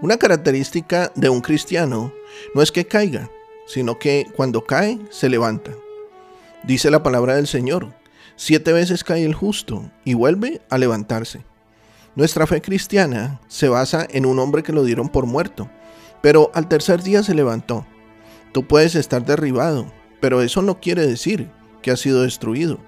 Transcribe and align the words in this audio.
Una 0.00 0.16
característica 0.16 1.10
de 1.16 1.28
un 1.28 1.40
cristiano 1.40 2.12
no 2.54 2.62
es 2.62 2.70
que 2.70 2.86
caiga, 2.86 3.28
sino 3.66 3.98
que 3.98 4.28
cuando 4.36 4.64
cae 4.64 5.00
se 5.10 5.28
levanta. 5.28 5.72
Dice 6.62 6.92
la 6.92 7.02
palabra 7.02 7.34
del 7.34 7.48
Señor, 7.48 7.92
siete 8.36 8.72
veces 8.72 9.02
cae 9.02 9.24
el 9.24 9.34
justo 9.34 9.90
y 10.04 10.14
vuelve 10.14 10.60
a 10.70 10.78
levantarse. 10.78 11.44
Nuestra 12.14 12.46
fe 12.46 12.62
cristiana 12.62 13.40
se 13.48 13.68
basa 13.68 14.06
en 14.08 14.24
un 14.24 14.38
hombre 14.38 14.62
que 14.62 14.72
lo 14.72 14.84
dieron 14.84 15.08
por 15.08 15.26
muerto, 15.26 15.68
pero 16.22 16.52
al 16.54 16.68
tercer 16.68 17.02
día 17.02 17.24
se 17.24 17.34
levantó. 17.34 17.84
Tú 18.52 18.68
puedes 18.68 18.94
estar 18.94 19.24
derribado, 19.24 19.92
pero 20.20 20.42
eso 20.42 20.62
no 20.62 20.78
quiere 20.78 21.04
decir 21.04 21.50
que 21.82 21.90
ha 21.90 21.96
sido 21.96 22.22
destruido. 22.22 22.78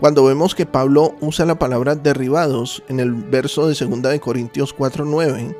Cuando 0.00 0.24
vemos 0.24 0.56
que 0.56 0.66
Pablo 0.66 1.14
usa 1.20 1.46
la 1.46 1.60
palabra 1.60 1.94
derribados 1.94 2.82
en 2.88 2.98
el 2.98 3.12
verso 3.12 3.68
de 3.68 3.74
2 3.74 4.02
de 4.02 4.18
Corintios 4.18 4.74
4:9, 4.74 5.54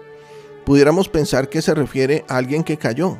pudiéramos 0.65 1.09
pensar 1.09 1.49
que 1.49 1.63
se 1.63 1.75
refiere 1.75 2.25
a 2.29 2.37
alguien 2.37 2.65
que 2.65 2.77
cayó. 2.77 3.19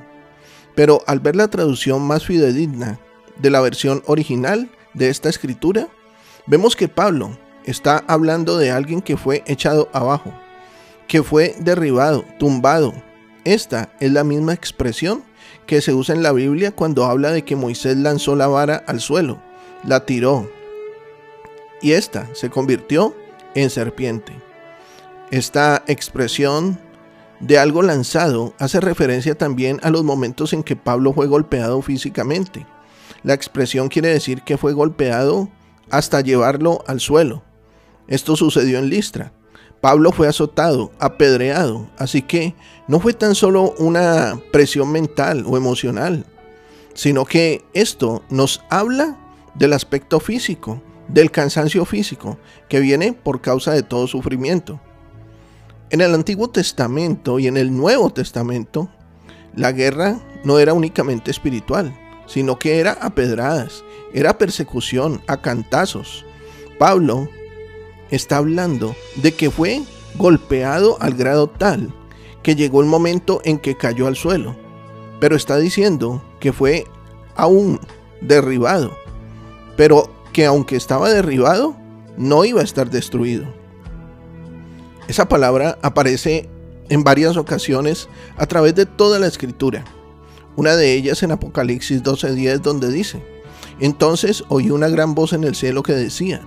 Pero 0.75 1.03
al 1.07 1.21
ver 1.21 1.37
la 1.37 1.49
traducción 1.49 2.03
más 2.03 2.25
fidedigna 2.25 2.99
de 3.39 3.51
la 3.51 3.61
versión 3.61 4.03
original 4.07 4.71
de 4.95 5.09
esta 5.09 5.29
escritura, 5.29 5.89
vemos 6.47 6.77
que 6.77 6.89
Pablo 6.89 7.37
está 7.65 8.05
hablando 8.07 8.57
de 8.59 8.71
alguien 8.71 9.03
que 9.03 9.17
fue 9.17 9.43
echado 9.47 9.89
abajo, 9.93 10.33
que 11.09 11.23
fue 11.23 11.55
derribado, 11.59 12.25
tumbado. 12.39 12.95
Esta 13.45 13.93
es 14.01 14.13
la 14.13 14.25
misma 14.25 14.55
expresión 14.55 15.25
que 15.67 15.81
se 15.81 15.93
usa 15.93 16.15
en 16.15 16.23
la 16.23 16.33
Biblia 16.33 16.73
cuando 16.73 17.05
habla 17.05 17.33
de 17.33 17.45
que 17.45 17.57
Moisés 17.57 17.97
lanzó 17.97 18.37
la 18.37 18.47
vara 18.47 18.83
al 18.87 19.01
suelo, 19.01 19.41
la 19.85 20.07
tiró, 20.07 20.49
y 21.83 21.93
esta 21.93 22.29
se 22.35 22.49
convirtió 22.49 23.15
en 23.55 23.69
serpiente. 23.69 24.33
Esta 25.31 25.83
expresión 25.87 26.79
de 27.43 27.59
algo 27.59 27.83
lanzado 27.83 28.55
hace 28.59 28.81
referencia 28.81 29.37
también 29.37 29.81
a 29.83 29.91
los 29.91 30.05
momentos 30.05 30.53
en 30.53 30.63
que 30.63 30.77
Pablo 30.77 31.13
fue 31.13 31.27
golpeado 31.27 31.83
físicamente. 31.83 32.67
La 33.25 33.35
expresión 33.35 33.89
quiere 33.89 34.09
decir 34.09 34.43
que 34.43 34.57
fue 34.57 34.73
golpeado 34.73 35.51
hasta 35.91 36.21
llevarlo 36.21 36.83
al 36.87 37.01
suelo. 37.01 37.43
Esto 38.07 38.37
sucedió 38.37 38.79
en 38.79 38.89
Listra. 38.89 39.33
Pablo 39.81 40.13
fue 40.13 40.29
azotado, 40.29 40.93
apedreado, 41.01 41.91
así 41.99 42.23
que 42.23 42.55
no 42.87 43.01
fue 43.01 43.13
tan 43.13 43.35
solo 43.35 43.75
una 43.79 44.41
presión 44.53 44.93
mental 44.93 45.45
o 45.47 45.57
emocional, 45.57 46.25
sino 46.95 47.25
que 47.25 47.65
esto 47.75 48.23
nos 48.31 48.63
habla 48.71 49.19
del 49.57 49.73
aspecto 49.73 50.21
físico, 50.21 50.81
del 51.09 51.33
cansancio 51.33 51.85
físico 51.85 52.39
que 52.69 52.79
viene 52.79 53.13
por 53.13 53.41
causa 53.41 53.73
de 53.73 53.83
todo 53.83 54.07
sufrimiento. 54.07 54.81
En 55.93 56.01
el 56.01 56.15
Antiguo 56.15 56.49
Testamento 56.49 57.39
y 57.39 57.49
en 57.49 57.59
el 57.59 57.77
Nuevo 57.77 58.09
Testamento, 58.09 58.89
la 59.55 59.73
guerra 59.73 60.19
no 60.43 60.59
era 60.59 60.73
únicamente 60.73 61.31
espiritual, 61.31 61.95
sino 62.27 62.59
que 62.59 62.79
era 62.79 62.93
a 62.93 63.11
pedradas, 63.11 63.85
era 64.15 64.39
persecución, 64.39 65.21
a 65.27 65.43
cantazos. 65.43 66.25
Pablo 66.79 67.29
está 68.11 68.39
hablando 68.39 68.97
de 69.17 69.33
que 69.33 69.51
fue 69.51 69.83
golpeado 70.17 70.97
al 70.99 71.13
grado 71.13 71.51
tal 71.51 71.95
que 72.43 72.57
llegó 72.57 72.81
el 72.81 72.87
momento 72.87 73.43
en 73.45 73.59
que 73.59 73.77
cayó 73.77 74.07
al 74.07 74.17
suelo, 74.17 74.57
pero 75.21 75.37
está 75.37 75.59
diciendo 75.59 76.25
que 76.41 76.55
fue 76.55 76.87
aún 77.37 77.79
derribado, 78.23 78.97
pero 79.77 80.11
que 80.33 80.47
aunque 80.47 80.77
estaba 80.77 81.11
derribado, 81.11 81.77
no 82.17 82.47
iba 82.47 82.63
a 82.63 82.65
estar 82.65 82.89
destruido. 82.89 83.62
Esa 85.13 85.29
palabra 85.29 85.79
aparece 85.83 86.49
en 86.89 87.05
varias 87.05 87.37
ocasiones 87.37 88.09
a 88.39 88.47
través 88.47 88.75
de 88.75 88.87
toda 88.87 89.19
la 89.19 89.27
escritura. 89.27 89.85
Una 90.57 90.75
de 90.75 90.95
ellas 90.95 91.23
en 91.23 91.33
Apocalipsis 91.33 92.03
12:10 92.03 92.63
donde 92.63 92.91
dice, 92.91 93.23
entonces 93.79 94.43
oí 94.49 94.71
una 94.71 94.89
gran 94.89 95.15
voz 95.15 95.35
en 95.35 95.45
el 95.45 95.55
cielo 95.55 95.83
que 95.83 95.93
decía, 95.93 96.41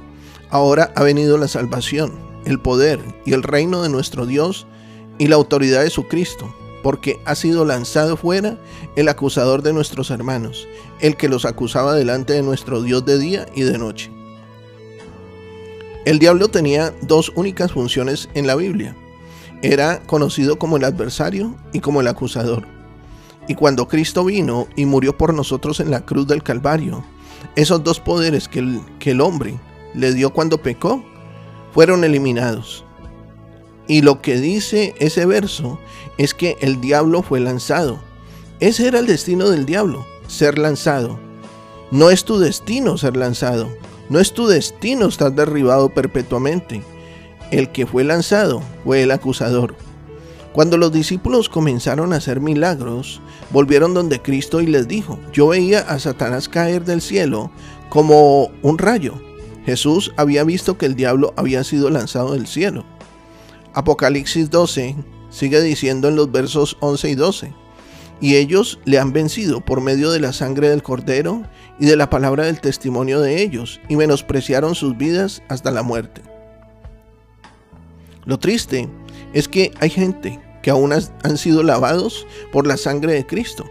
ahora 0.50 0.92
ha 0.96 1.04
venido 1.04 1.38
la 1.38 1.48
salvación, 1.48 2.14
el 2.46 2.60
poder 2.60 3.00
y 3.24 3.34
el 3.34 3.44
reino 3.44 3.84
de 3.84 3.90
nuestro 3.90 4.26
Dios 4.26 4.66
y 5.20 5.28
la 5.28 5.36
autoridad 5.36 5.84
de 5.84 5.92
su 5.92 6.08
Cristo 6.08 6.52
porque 6.82 7.20
ha 7.26 7.36
sido 7.36 7.66
lanzado 7.66 8.18
fuera 8.18 8.58
el 8.96 9.10
acusador 9.10 9.62
de 9.62 9.74
nuestros 9.74 10.10
hermanos, 10.10 10.68
el 11.02 11.18
que 11.18 11.30
los 11.30 11.46
acusaba 11.46 11.94
delante 11.94 12.34
de 12.34 12.42
nuestro 12.42 12.82
Dios 12.82 13.06
de 13.06 13.20
día 13.20 13.46
y 13.54 13.62
de 13.62 13.78
noche. 13.78 14.12
El 16.06 16.20
diablo 16.20 16.50
tenía 16.50 16.94
dos 17.02 17.32
únicas 17.36 17.72
funciones 17.72 18.30
en 18.36 18.46
la 18.46 18.56
Biblia. 18.56 18.96
Era 19.64 20.04
conocido 20.04 20.60
como 20.60 20.78
el 20.78 20.84
adversario 20.84 21.56
y 21.74 21.80
como 21.80 22.00
el 22.00 22.08
acusador. 22.08 22.68
Y 23.48 23.56
cuando 23.56 23.88
Cristo 23.88 24.24
vino 24.24 24.68
y 24.76 24.86
murió 24.86 25.18
por 25.18 25.34
nosotros 25.34 25.80
en 25.80 25.90
la 25.90 26.06
cruz 26.06 26.28
del 26.28 26.44
Calvario, 26.44 27.04
esos 27.56 27.84
dos 27.84 28.00
poderes 28.00 28.48
que 28.48 28.60
el, 28.60 29.22
hombre 29.22 29.60
le 29.96 30.14
dio 30.14 30.32
cuando 30.32 30.62
pecó 30.62 31.04
fueron 31.74 32.04
eliminados. 32.04 32.84
Y 33.88 34.04
lo 34.04 34.22
que 34.22 34.40
dice 34.40 34.94
ese 35.00 35.26
verso 35.26 35.80
es 36.20 36.36
que 36.36 36.56
el 36.62 36.82
diablo 36.82 37.24
fue 37.24 37.40
lanzado. 37.40 38.00
Ese 38.60 38.88
era 38.88 39.00
el 39.00 39.08
destino 39.08 39.50
del 39.50 39.66
diablo, 39.66 40.06
ser 40.28 40.60
lanzado. 40.60 41.20
No 41.90 42.12
es 42.12 42.26
tu 42.26 42.38
destino 42.38 42.96
ser 42.98 43.18
lanzado. 43.18 43.70
No 44.10 44.20
es 44.20 44.34
tu 44.34 44.48
destino 44.48 45.08
estar 45.08 45.34
derribado 45.34 45.90
perpetuamente. 45.90 46.82
El 47.52 47.72
que 47.72 47.86
fue 47.86 48.04
lanzado 48.04 48.62
fue 48.84 49.04
el 49.04 49.12
acusador. 49.12 49.76
Cuando 50.54 50.78
los 50.78 50.92
discípulos 50.92 51.50
comenzaron 51.50 52.14
a 52.14 52.18
hacer 52.18 52.40
milagros, 52.40 53.20
volvieron 53.52 53.94
donde 53.94 54.22
Cristo 54.22 54.62
y 54.62 54.68
les 54.68 54.88
dijo, 54.88 55.20
yo 55.34 55.50
veía 55.50 55.80
a 55.82 56.00
Satanás 56.00 56.48
caer 56.48 56.86
del 56.86 57.02
cielo 57.02 57.52
como 57.90 58.52
un 58.62 58.78
rayo. 58.78 59.20
Jesús 59.66 60.14
había 60.16 60.44
visto 60.44 60.78
que 60.78 60.86
el 60.86 60.96
diablo 60.96 61.34
había 61.36 61.64
sido 61.64 61.90
lanzado 61.90 62.34
del 62.34 62.48
cielo. 62.48 62.86
Apocalipsis 63.74 64.50
12 64.50 64.96
sigue 65.30 65.62
diciendo 65.62 66.08
en 66.08 66.16
los 66.16 66.32
versos 66.32 66.78
11 66.80 67.10
y 67.10 67.16
12, 67.16 67.54
y 68.22 68.36
ellos 68.36 68.80
le 68.86 69.00
han 69.00 69.14
vencido 69.14 69.62
por 69.62 69.82
medio 69.82 70.12
de 70.12 70.20
la 70.20 70.34
sangre 70.34 70.70
del 70.70 70.84
cordero 70.84 71.44
y 71.80 71.86
de 71.86 71.96
la 71.96 72.10
palabra 72.10 72.46
del 72.46 72.62
testimonio 72.62 73.22
de 73.22 73.42
ellos, 73.42 73.82
y 73.90 73.96
menospreciaron 73.96 74.76
sus 74.76 74.98
vidas 74.98 75.44
hasta 75.50 75.72
la 75.72 75.84
muerte. 75.84 76.22
Lo 78.26 78.40
triste 78.40 78.90
es 79.34 79.48
que 79.48 79.72
hay 79.80 79.90
gente 79.90 80.40
que 80.62 80.72
aún 80.72 80.94
han 80.94 81.38
sido 81.38 81.62
lavados 81.62 82.26
por 82.52 82.66
la 82.66 82.78
sangre 82.78 83.14
de 83.14 83.26
Cristo. 83.26 83.66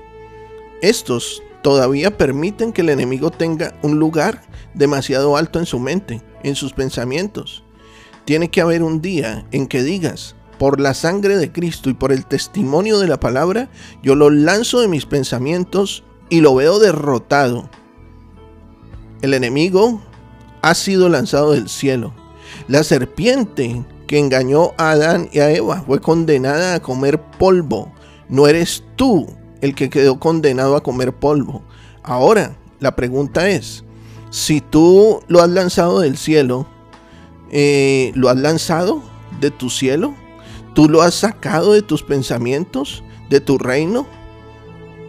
Estos 0.80 1.42
todavía 1.62 2.16
permiten 2.16 2.72
que 2.72 2.82
el 2.82 2.90
enemigo 2.90 3.30
tenga 3.30 3.74
un 3.82 3.98
lugar 3.98 4.42
demasiado 4.74 5.36
alto 5.36 5.58
en 5.58 5.66
su 5.66 5.78
mente, 5.80 6.22
en 6.42 6.54
sus 6.54 6.72
pensamientos, 6.72 7.64
tiene 8.24 8.50
que 8.50 8.60
haber 8.60 8.82
un 8.82 9.00
día 9.00 9.46
en 9.52 9.66
que 9.66 9.82
digas, 9.82 10.34
por 10.58 10.80
la 10.80 10.94
sangre 10.94 11.36
de 11.36 11.52
Cristo 11.52 11.90
y 11.90 11.94
por 11.94 12.12
el 12.12 12.26
testimonio 12.26 12.98
de 12.98 13.08
la 13.08 13.20
palabra, 13.20 13.68
yo 14.02 14.14
lo 14.14 14.30
lanzo 14.30 14.80
de 14.80 14.88
mis 14.88 15.06
pensamientos 15.06 16.04
y 16.30 16.40
lo 16.40 16.54
veo 16.54 16.78
derrotado. 16.78 17.68
El 19.22 19.34
enemigo 19.34 20.02
ha 20.62 20.74
sido 20.74 21.08
lanzado 21.08 21.52
del 21.52 21.68
cielo. 21.68 22.14
La 22.68 22.84
serpiente 22.84 23.84
que 24.06 24.18
engañó 24.18 24.72
a 24.78 24.90
Adán 24.90 25.28
y 25.32 25.40
a 25.40 25.50
Eva 25.50 25.82
fue 25.86 26.00
condenada 26.00 26.74
a 26.74 26.82
comer 26.82 27.20
polvo. 27.20 27.92
No 28.28 28.46
eres 28.46 28.84
tú 28.96 29.26
el 29.60 29.74
que 29.74 29.90
quedó 29.90 30.18
condenado 30.20 30.76
a 30.76 30.82
comer 30.82 31.12
polvo. 31.14 31.62
Ahora, 32.02 32.56
la 32.80 32.96
pregunta 32.96 33.48
es, 33.48 33.84
si 34.30 34.60
tú 34.60 35.20
lo 35.26 35.40
has 35.40 35.48
lanzado 35.48 36.00
del 36.00 36.18
cielo, 36.18 36.66
eh, 37.50 38.12
lo 38.14 38.28
has 38.28 38.36
lanzado 38.36 39.02
de 39.40 39.50
tu 39.50 39.70
cielo, 39.70 40.14
tú 40.74 40.88
lo 40.88 41.02
has 41.02 41.14
sacado 41.14 41.72
de 41.72 41.82
tus 41.82 42.02
pensamientos, 42.02 43.02
de 43.30 43.40
tu 43.40 43.58
reino, 43.58 44.06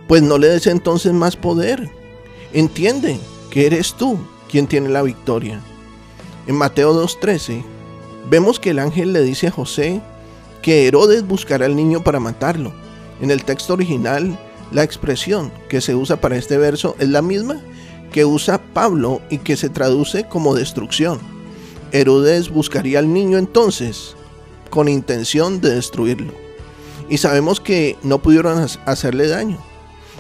pues 0.08 0.22
no 0.22 0.38
le 0.38 0.48
des 0.48 0.68
entonces 0.68 1.12
más 1.12 1.36
poder. 1.36 1.90
Entiende 2.54 3.20
que 3.50 3.66
eres 3.66 3.96
tú 3.96 4.18
quien 4.50 4.68
tiene 4.68 4.90
la 4.90 5.02
victoria. 5.02 5.60
En 6.48 6.56
Mateo 6.56 6.94
2.13 6.94 7.64
vemos 8.30 8.60
que 8.60 8.70
el 8.70 8.80
ángel 8.80 9.12
le 9.12 9.22
dice 9.22 9.48
a 9.48 9.52
José 9.52 10.02
que 10.62 10.88
Herodes 10.88 11.28
buscará 11.28 11.66
al 11.66 11.76
niño 11.76 12.04
para 12.04 12.20
matarlo. 12.20 12.72
En 13.22 13.32
el 13.32 13.44
texto 13.44 13.74
original, 13.74 14.38
la 14.72 14.84
expresión 14.84 15.52
que 15.70 15.82
se 15.82 15.96
usa 15.96 16.22
para 16.22 16.38
este 16.38 16.58
verso 16.58 16.96
es 17.00 17.10
la 17.10 17.22
misma 17.22 17.62
que 18.12 18.26
usa 18.26 18.62
Pablo 18.74 19.22
y 19.30 19.40
que 19.40 19.58
se 19.58 19.70
traduce 19.70 20.26
como 20.28 20.56
destrucción. 20.56 21.20
Herodes 21.92 22.50
buscaría 22.50 23.00
al 23.00 23.12
niño 23.12 23.38
entonces 23.38 24.16
con 24.76 24.90
intención 24.90 25.62
de 25.62 25.74
destruirlo. 25.74 26.34
Y 27.08 27.20
sabemos 27.20 27.62
que 27.62 27.96
no 28.04 28.20
pudieron 28.20 28.68
hacerle 28.86 29.30
daño. 29.30 29.58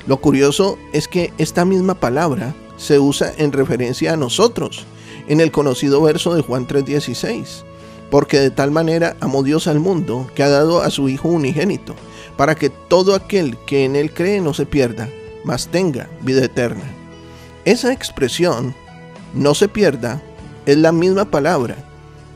Lo 0.07 0.21
curioso 0.21 0.77
es 0.93 1.09
que 1.09 1.33
esta 1.37 1.65
misma 1.65 1.95
palabra 1.95 2.55
se 2.77 2.97
usa 2.97 3.33
en 3.37 3.51
referencia 3.51 4.13
a 4.13 4.15
nosotros, 4.15 4.85
en 5.27 5.41
el 5.41 5.51
conocido 5.51 6.01
verso 6.01 6.33
de 6.35 6.41
Juan 6.41 6.67
3:16, 6.67 7.65
porque 8.09 8.39
de 8.39 8.49
tal 8.49 8.71
manera 8.71 9.17
amó 9.19 9.43
Dios 9.43 9.67
al 9.67 9.81
mundo 9.81 10.31
que 10.35 10.43
ha 10.43 10.49
dado 10.49 10.81
a 10.81 10.89
su 10.89 11.09
Hijo 11.09 11.27
unigénito, 11.27 11.93
para 12.37 12.55
que 12.55 12.69
todo 12.69 13.13
aquel 13.13 13.57
que 13.65 13.83
en 13.83 13.97
Él 13.97 14.13
cree 14.13 14.39
no 14.39 14.53
se 14.53 14.65
pierda, 14.65 15.09
mas 15.43 15.67
tenga 15.67 16.09
vida 16.21 16.45
eterna. 16.45 16.85
Esa 17.65 17.91
expresión, 17.91 18.73
no 19.33 19.53
se 19.53 19.67
pierda, 19.67 20.21
es 20.65 20.77
la 20.77 20.93
misma 20.93 21.25
palabra 21.25 21.75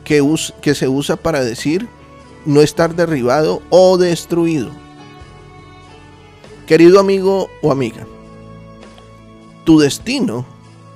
que, 0.04 0.22
que 0.60 0.74
se 0.74 0.86
usa 0.86 1.16
para 1.16 1.42
decir 1.42 1.88
no 2.44 2.60
estar 2.60 2.94
derribado 2.94 3.62
o 3.70 3.98
destruido. 3.98 4.70
Querido 6.66 7.00
amigo 7.00 7.48
o 7.62 7.72
amiga, 7.72 8.06
tu 9.64 9.78
destino 9.78 10.46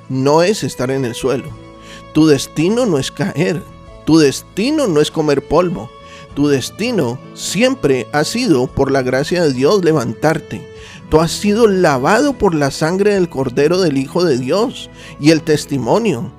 no 0.09 0.43
es 0.43 0.65
estar 0.65 0.91
en 0.91 1.05
el 1.05 1.15
suelo. 1.15 1.49
Tu 2.13 2.27
destino 2.27 2.87
no 2.87 2.99
es 2.99 3.11
caer. 3.11 3.63
Tu 4.05 4.19
destino 4.19 4.87
no 4.87 5.01
es 5.01 5.11
comer 5.11 5.47
polvo. 5.47 5.91
Tu 6.35 6.49
destino 6.49 7.19
siempre 7.35 8.07
ha 8.13 8.25
sido, 8.25 8.67
por 8.67 8.91
la 8.91 9.03
gracia 9.03 9.43
de 9.43 9.53
Dios, 9.53 9.85
levantarte. 9.85 10.69
Tú 11.09 11.21
has 11.21 11.31
sido 11.31 11.69
lavado 11.69 12.33
por 12.33 12.55
la 12.55 12.71
sangre 12.71 13.15
del 13.15 13.29
Cordero 13.29 13.81
del 13.81 13.99
Hijo 13.99 14.25
de 14.25 14.39
Dios 14.39 14.91
y 15.21 15.31
el 15.31 15.43
testimonio. 15.43 16.33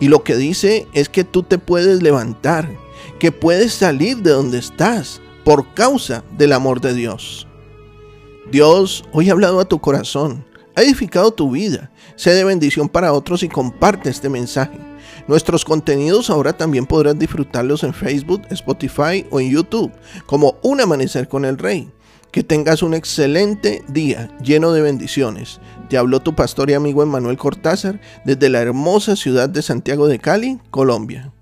Y 0.00 0.08
lo 0.08 0.24
que 0.24 0.36
dice 0.36 0.88
es 0.92 1.08
que 1.08 1.24
tú 1.24 1.42
te 1.42 1.58
puedes 1.58 2.02
levantar, 2.02 2.70
que 3.20 3.30
puedes 3.30 3.74
salir 3.74 4.16
de 4.16 4.30
donde 4.30 4.58
estás 4.58 5.20
por 5.44 5.74
causa 5.74 6.24
del 6.38 6.54
amor 6.54 6.80
de 6.80 6.94
Dios. 6.94 7.46
Dios 8.50 9.04
hoy 9.12 9.28
ha 9.28 9.32
hablado 9.32 9.60
a 9.60 9.66
tu 9.66 9.78
corazón, 9.78 10.44
ha 10.74 10.82
edificado 10.82 11.30
tu 11.30 11.50
vida, 11.50 11.92
sé 12.16 12.32
de 12.32 12.44
bendición 12.44 12.88
para 12.88 13.12
otros 13.12 13.42
y 13.42 13.48
comparte 13.48 14.08
este 14.08 14.30
mensaje. 14.30 14.78
Nuestros 15.28 15.66
contenidos 15.66 16.30
ahora 16.30 16.54
también 16.54 16.86
podrás 16.86 17.18
disfrutarlos 17.18 17.84
en 17.84 17.92
Facebook, 17.92 18.42
Spotify 18.48 19.26
o 19.30 19.38
en 19.38 19.50
YouTube, 19.50 19.92
como 20.24 20.56
Un 20.62 20.80
Amanecer 20.80 21.28
con 21.28 21.44
el 21.44 21.58
Rey. 21.58 21.92
Que 22.32 22.42
tengas 22.42 22.82
un 22.82 22.94
excelente 22.94 23.82
día 23.88 24.30
lleno 24.42 24.72
de 24.72 24.82
bendiciones. 24.82 25.60
Te 25.88 25.98
habló 25.98 26.20
tu 26.20 26.34
pastor 26.34 26.70
y 26.70 26.74
amigo 26.74 27.02
Emanuel 27.02 27.36
Cortázar 27.36 28.00
desde 28.24 28.48
la 28.48 28.60
hermosa 28.60 29.16
ciudad 29.16 29.48
de 29.48 29.62
Santiago 29.62 30.06
de 30.06 30.20
Cali, 30.20 30.60
Colombia. 30.70 31.32